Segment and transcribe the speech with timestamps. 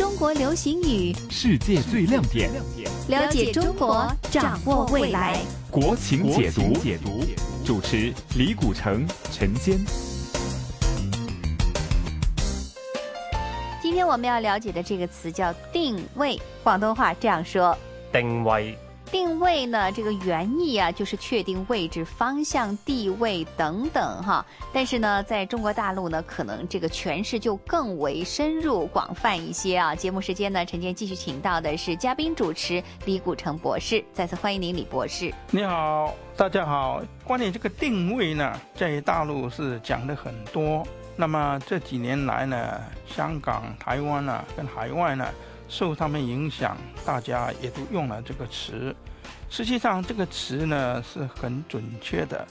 [0.00, 2.50] 中国流行语，世界最亮点，
[3.08, 5.38] 了解中国，掌握未来。
[5.70, 7.22] 国情解读，解读
[7.66, 9.78] 主持李古城、陈坚。
[13.82, 17.76] 今天我们要了解的这个词叫定位，广东话这样说：
[18.10, 18.78] 定位。
[19.10, 24.44] 定位呢，这个原意啊，就是确定位置、方向、地位等等哈。
[24.72, 29.94] 但是呢，在中国大陆呢，可能这个诠释就更为深入、广泛一些啊。
[29.94, 35.32] 节目时间呢，陈建继续请到的是嘉宾主持李古城博士，再次欢迎您，李博士。
[35.50, 37.02] 你好，大家好。
[37.24, 40.86] 关于这个定位呢，在大陆是讲的很多。
[41.16, 45.26] 那么这几年来呢，香港、台湾呢，跟海外呢。
[45.70, 48.94] 受他们影响，大家也都用了这个词。
[49.48, 52.46] 实际上，这个词呢是很准确的，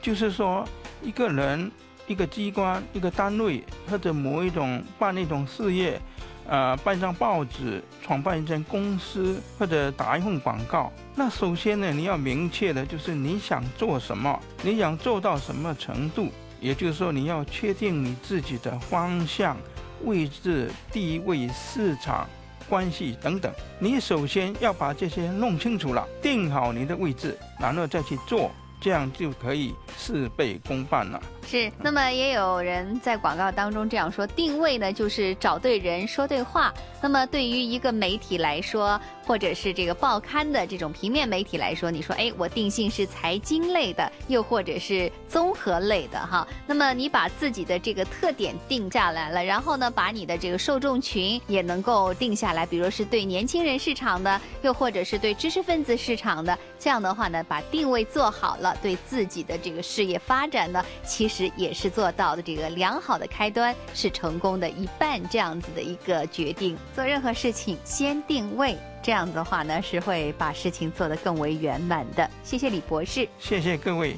[0.00, 0.66] 就是说，
[1.02, 1.70] 一个人、
[2.06, 6.00] 一个机关、一个单位，或者某一种办一种事业，
[6.48, 10.92] 呃，办一张报纸、创办一间公司，或者打一份广告。
[11.14, 16.28] 那首先呢，你要明确的就是你想做什么，你想做到什么程度，
[16.60, 19.56] 也就是说，你要确定你自己的方向、
[20.04, 22.28] 位置、地位、市场。
[22.70, 28.48] 关系等等，你首先要把这些弄清楚了，定好你的位置，然后再去做，
[28.80, 31.20] 这样就可以事倍功半了。
[31.46, 36.72] 是，那么也有人在广告当中这样说，定位呢就是找对人说对话。
[37.02, 46.46] 那么对于一个媒体来说，或者是这个报刊的这种平面媒体来说，你说，哎，我定性是财经类的，又或者是综合类的哈。
[46.66, 61.50] 那么你把自己的这个特点定下来了，然后呢，把你的这个受众群也能够定下来，比如是对年轻人市场的，又或者是对知识分子市场的，这样的话呢，把定位做好了了，对自己的这个事业发展呢，其实。
[61.56, 66.76] 也是做到的，这个良好的开端是成功的一半，这样子的一个决定。
[66.94, 72.30] 做任何事情先定位，这样子的话呢，是会把事情做得更为圆满的。
[72.44, 74.16] 谢谢李博士，谢谢各位。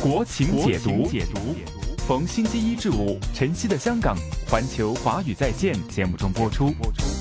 [0.00, 1.54] 国情解读，解读，
[2.06, 4.16] 逢星期一至五，晨曦的香港，
[4.48, 6.70] 环球华语在线节目中播出。
[6.72, 7.13] 播出